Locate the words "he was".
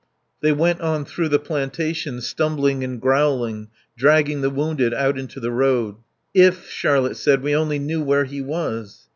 8.25-9.09